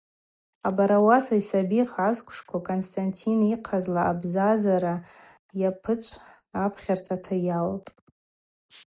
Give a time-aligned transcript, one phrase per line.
[0.67, 4.95] Абарауаса йсабихъа асквшква Константин йыхъазла абзазара
[5.59, 6.15] йапычӏв
[6.65, 7.89] апхьартата йалтӏ.